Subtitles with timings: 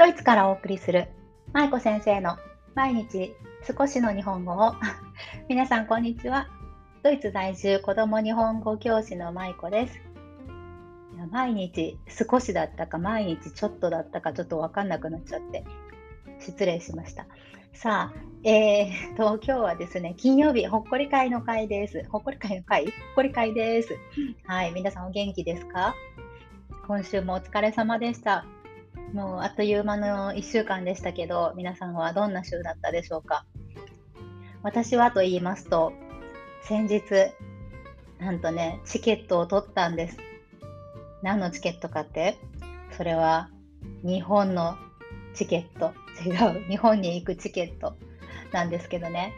[0.00, 1.08] ドイツからお送りする
[1.52, 2.38] 舞子先生の
[2.74, 3.34] 毎日
[3.78, 4.72] 少しの日本語を
[5.46, 6.48] 皆さんこんにちは
[7.02, 15.64] ドイツ在住子供日本語教師の舞子ですいや毎日少しだったか毎日ちょっとだったかちょっと分かんなくなっちゃって
[16.38, 17.26] 失礼しました
[17.74, 22.04] さあ、えーと、今日はですね、金曜日、ほっこり会の会です。
[22.10, 22.86] ほっこり会の会？
[22.86, 23.96] ほっこり会です。
[24.44, 25.94] はい、皆さんお元気ですか？
[26.88, 28.44] 今週もお疲れ様でした。
[29.12, 33.44] もうあっという間の1週間でしたけど、皆さんはどんな週だったでしょうか？
[34.62, 35.92] 私はと言いますと、
[36.62, 37.02] 先日、
[38.18, 40.18] なんとね、チケットを取ったんです。
[41.22, 42.38] 何のチケットかって
[42.96, 43.50] それは
[44.04, 44.76] 日本の
[45.34, 45.92] チケット。
[46.24, 46.68] 違う。
[46.68, 47.96] 日本に行くチケット
[48.52, 49.32] なんですけどね。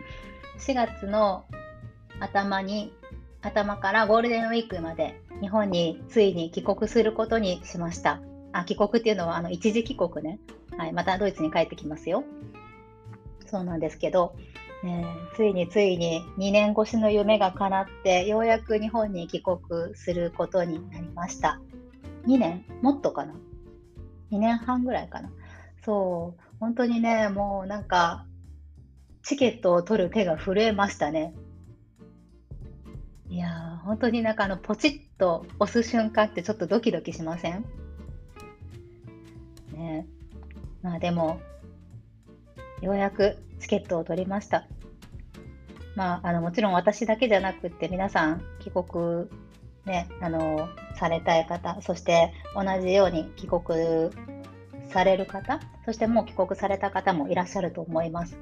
[0.58, 1.44] 4月の
[2.18, 2.92] 頭に、
[3.40, 8.20] 頭からゴールデンウィークまで日本についに帰国することにしました。
[8.52, 10.38] あ、帰国っていうのはあの一時帰国ね。
[10.76, 12.24] はい、またドイツに帰ってきますよ。
[13.46, 14.34] そうなんですけど、
[14.84, 19.58] えー、ついについに2年越しの夢が叶って、ようやく日本に帰国
[19.94, 21.60] することになりました。
[22.26, 22.64] 2年？
[22.82, 23.34] もっとかな
[24.30, 25.30] ?2 年半ぐらいかな。
[25.84, 28.26] そう、本当にね、もうなんか、
[29.22, 31.34] チケットを取る手が震えましたね。
[33.28, 37.64] いやー、本当になんかあの、ポチッと押す瞬間ってちょっとドキドキしません？
[39.82, 40.06] ね。
[40.82, 41.40] まあでも、
[42.80, 44.66] ようやくチケットを取りました。
[45.94, 49.26] まあ、あのもちろん私だけじゃなくって皆さん帰国、
[49.84, 54.10] ね、あのされたい方そして同じように帰国
[54.90, 58.38] される方そしてもう帰国された方もいらっしゃると思います。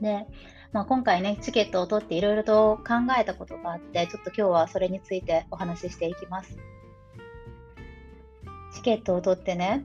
[0.00, 0.26] で、
[0.72, 6.58] まあ、今回ねチケットを取っていろいろと考えたことがあってちょっと今日はそれについてお話ししていきます。
[8.80, 9.84] チケットを取ってね、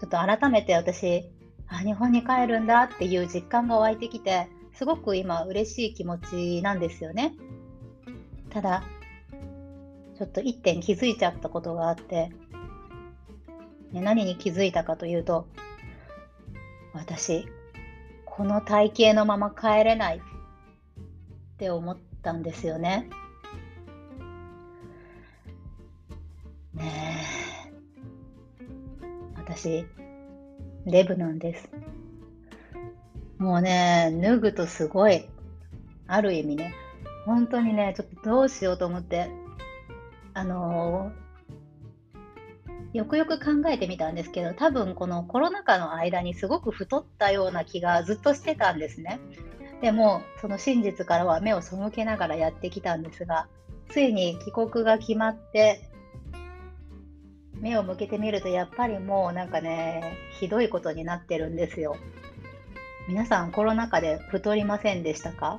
[0.00, 1.28] ちょっと改めて私、
[1.68, 7.34] あ、日本に帰るんだっていう実感が湧いてきて、すごく今嬉しい気持ちなんですよね。
[8.48, 8.82] ただ、
[10.16, 12.30] ちょっと一点気づいちゃったことがあって、
[13.92, 15.46] ね、何に気づいたかというと、
[16.94, 17.46] 私、
[18.24, 20.20] この体型のまま帰れないっ
[21.58, 23.10] て思ったんですよね。
[26.72, 27.23] ねえ。
[29.56, 29.86] 私、
[30.84, 31.70] デブなんです。
[33.38, 35.28] もうね、脱ぐとすごい、
[36.08, 36.74] ある意味ね、
[37.24, 39.30] 本当にね、ちょっとどうしようと思って、
[40.34, 49.20] あのー、よくよく考えてみたんですけど、多分このコロナ禍の間にすごく太ったような気がずっとしてたんですね。
[49.80, 53.46] でも、その真実からは目を背けながらやってきたんですが、
[53.90, 55.93] ついに帰国が決まって、
[57.64, 61.96] 目を向けてみるとやっぱりもうなんかねひどいことになってるんですよ。
[63.08, 65.58] 皆さんコロナ禍で太りませんでしたか？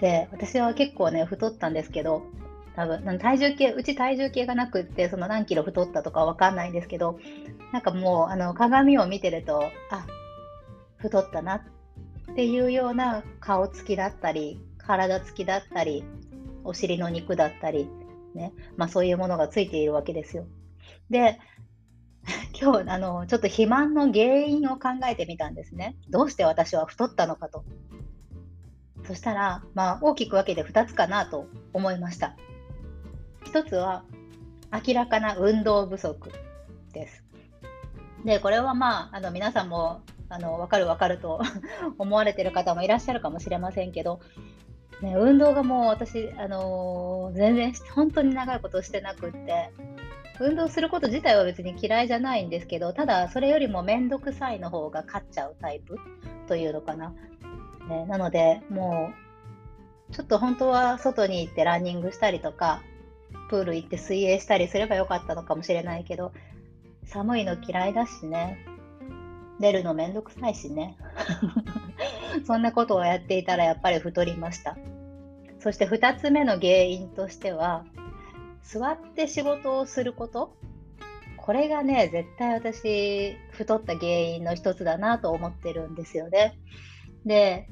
[0.00, 2.22] で私は結構ね太ったんですけど
[2.74, 7.18] 多分体重計うち体重計がなくってその何キロ太ったとかわかんないんですけど
[7.70, 10.06] なんかもうあの鏡を見てるとあ
[10.96, 16.02] 太ったなっていうような顔つきだったり体つきだったり
[16.64, 17.86] お尻の肉だったり
[18.34, 20.46] ね、まあ、そういうものがついているわけですよ。
[21.10, 21.38] で、
[22.60, 25.96] 今日あのちょっと肥満の原因を考えてみたんですね。
[26.08, 27.64] どうして私は太ったのかと。
[29.04, 32.36] そしたら、まあ、大きく分けて2つかなと思いました。
[33.46, 34.04] 1つは
[34.86, 36.30] 明らかな運動不足
[36.92, 37.24] です。
[38.24, 41.40] で、これはまあ、あの皆さんもあの分かる分かると
[41.98, 44.20] 思われてる方もいらっしゃるかもしれませんけど、
[45.02, 49.70] ね、運動がもう私、あのー、全然本当に長いことしてなくって。
[50.40, 55.98] 運動すること自体は別に嫌いじゃないんですけどただそれよりも面倒くさいの方が勝っちゃうタイプ
[56.48, 57.12] というのかな、
[57.90, 59.10] ね、なのでも
[60.10, 62.82] うちょっと本当は外に行ってランニングしたりとか
[63.50, 66.32] プール行って水泳したりすればよかったのかもしれないけど
[67.04, 68.64] 寒いの嫌いだしね。
[69.58, 70.96] 出るのめんどくさいしね。
[72.46, 74.76] そんなことをやっていたらやっぱり太りました。
[75.60, 77.84] そして2つ目の原因としては、
[78.62, 80.56] 座って仕事をすること。
[81.36, 86.58] これがね、絶対私、太った原因の一つだなと思ってるんですよね。
[87.24, 87.68] で、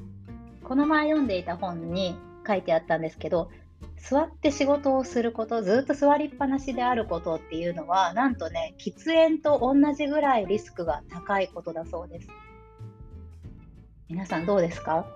[0.65, 3.51] この前読んでいた本に書いてあったんですけど、
[3.97, 12.29] 座って仕事をすること、ずっと座りっぱなしであることっていうのは、なんとね、喫煙と同じぐらいリスクが高いことだそうです。
[14.09, 15.07] 皆さんどうですか？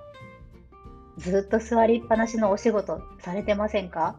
[1.18, 4.16] ずっと座りっぱなしのお仕事されてませんか？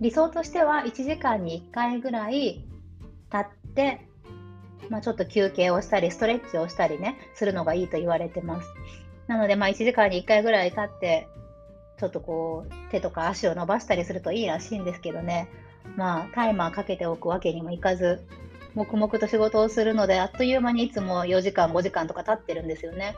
[0.00, 2.64] 理想としては1時間に1回ぐらい立
[3.36, 4.00] って、
[4.90, 8.68] まあ、ちょっと休憩をしたり、ストレッチをしたりね、するのがいいと言われてます。
[9.28, 11.26] なので、まあ、1時間に1回ぐらい立って、
[11.98, 15.48] ちょっとこう、手とか足を伸ばしたりするといいらしいんですけどね、
[15.96, 18.26] まあ、タイマーかけておくわけにもいかず、
[18.74, 23.14] 黙々と仕事をするので、あっという間にいつも4時間、5時間とか経ってるんですよね。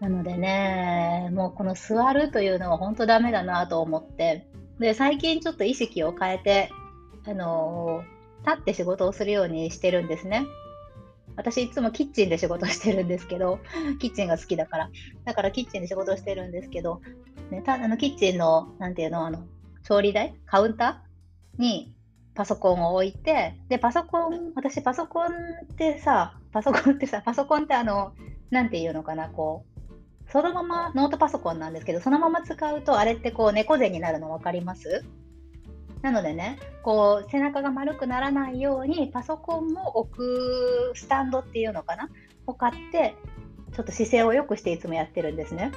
[0.00, 4.46] なのでね、もうこの座るというのは本当ダメだなと思って、
[4.78, 6.70] で、最近ちょっと意識を変えて、
[7.26, 10.46] あのー、立って仕事をするようにしてるんですね。
[11.36, 13.60] 私いつもキッチンで仕事してるんですけど、
[14.00, 14.90] キッチンが好きだから。
[15.24, 17.02] だからキッチンで仕事してるんですけど、
[17.50, 19.44] ね、たあのキッチンの、なんていうの、あの、
[19.82, 20.34] 調理台？
[20.46, 21.94] カウンターに
[22.34, 25.30] パソコンを置いて、で、パソコン、私パソコンっ
[25.76, 28.12] てさ、パソコンってさ、パソコンってあの、
[28.50, 29.69] なんていうのかな、こう、
[30.32, 35.04] そのままノートパソコンなんですけど、そのまま使うと、あれってこう猫背になるの分かります？
[36.02, 42.08] なのでね、こう背中が丸くならないようにパソコンも置くスタンドっていうのかな？
[42.46, 43.16] を買って
[43.72, 45.72] ちょっと姿勢を良くしていつもやってるんですね。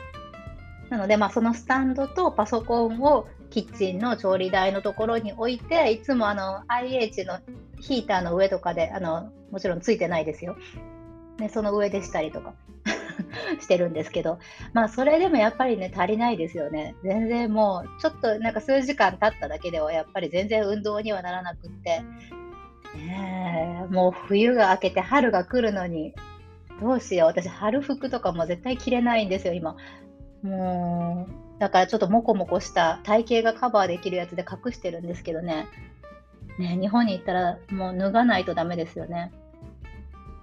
[0.90, 7.40] なので、まあ、そのスタンドとパソコンをキッチンの調理台のところに置いていつもあの IH の
[7.80, 10.56] ヒーターの上とかであのもちろんついてないですよ。
[11.40, 12.54] ね、その上でしたりとか
[13.60, 14.40] してるんですけど、
[14.74, 16.96] まあそれでもやっぱりね、足りないですよね。
[17.04, 22.02] 全然もう、ちょっとなんか数時間経っただけではやっぱり全然運動にはならなくって、
[22.96, 26.14] ねもう冬が明けて春が来るのに、
[26.82, 27.28] どうしよう。
[27.28, 29.76] 私、春服とかも絶対着れないんですよ、今。
[30.42, 35.68] もう、だからちょっとモコモコした体型がカバーできるやつで隠してるんですけどね。
[36.60, 39.32] ね日本に行ったらもう脱がないとダメですよね。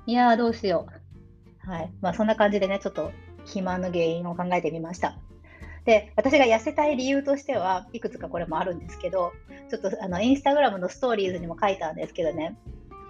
[0.07, 1.00] いやー、どうしよう。
[1.71, 5.17] はいまあ、そんな感じでね、ちょっと肥満の原因を考えてみました。
[5.85, 9.33] で、私が痩せたい理由としては、いくつかこれもあるんですけど、
[9.71, 12.57] ちょっとあのインスタグラムのストーリーズにも書いたんですけどね、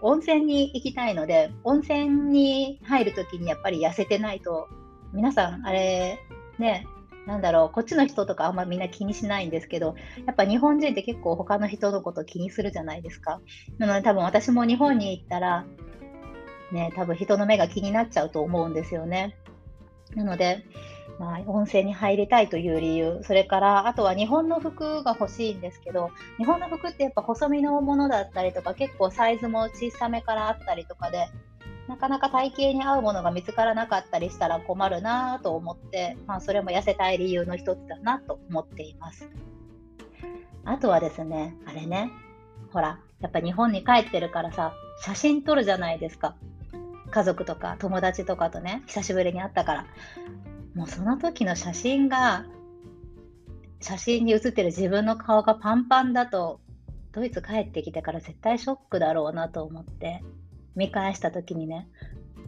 [0.02, 4.68] 温泉に行きたいので、温泉に入るときにやっぱり痩せてないと、
[5.14, 6.18] 皆さん、あれ、
[6.58, 6.86] ね、
[7.26, 9.94] なんだろう、こっちの人とかあんまみんな気にしないんですけど、
[10.26, 13.40] やっぱ日本人って結構他の人のこと気にするじゃないですか。
[13.78, 15.64] なので多分私も日本に行ったら、
[16.72, 19.36] ね、多分人の目が気になっちゃうと思うんですよね。
[20.14, 20.64] なので、
[21.18, 31.28] まあ、温泉に入りたいという理由、それからあとは日本の服が欲しいんですけど、日本の服ってやっぱ細身のものだったりとか、結構サイズも小さめからあったりとかで、
[31.88, 39.28] なかなか体型に合うものが見つからなかったりしたら困るなと思って、まあ、それも痩せたい理由の一つだなと思っています。
[40.64, 42.10] あとはですね、あれね、
[42.72, 44.72] ほら、やっぱ日本に帰ってるからさ、
[45.02, 46.36] 写真撮るじゃないですか。
[47.10, 49.86] 家族とか友達とかとね、久しぶりに会ったから。
[50.74, 52.46] もうその時の写真が、
[53.80, 56.60] 写真に写ってる自分の顔がパンパンだと、
[57.12, 60.22] ドイツ帰ってきてから絶対ショックだろうなと思って、
[60.76, 61.88] 見返した時にね、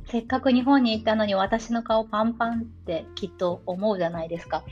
[0.07, 4.65] せっかく日本に行ったのに私の顔パンパンってきっと思うじゃないですか。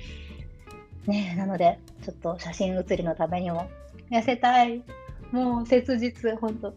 [1.07, 3.69] ねなので、ちょっと写真写りのためにも
[4.11, 4.83] 痩せたい
[5.33, 6.75] もう切実、本当。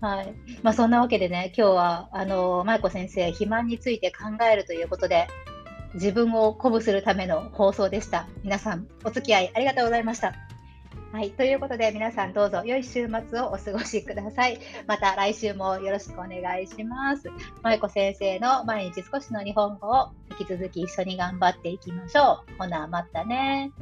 [0.00, 0.34] はい。
[0.62, 5.26] まあそんなわけでね、今日は、あの、舞子先生、肥満について考えるということで、
[5.94, 8.28] 自分を鼓舞するための放送でした。
[8.42, 10.34] 皆さん、お付き合いありがとうございました。
[11.10, 11.30] はい。
[11.30, 14.60] ということで、皆さんどうぞ良い週末をお過ごしください。
[14.86, 17.30] また来週もよろしくお願いします。
[17.62, 22.58] 舞子先生の毎日少しの日本語を引き続き一緒に頑張っていきましょう。
[22.58, 23.72] ほな、またね。